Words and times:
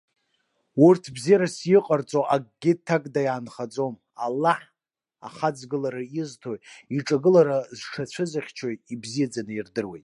Урҭ 0.85 1.03
бзиарас 1.15 1.57
иҟарҵо 1.75 2.21
акагьы 2.35 2.73
ҭакда 2.85 3.21
инхаӡом. 3.25 3.95
Аллаҳ, 4.25 4.59
ахаҵгылара 5.27 6.03
изҭои, 6.21 6.57
иҿагылара 6.97 7.57
зҽацәызыхьчои 7.77 8.75
ибзиаӡаны 8.93 9.53
идыруеит. 9.59 9.99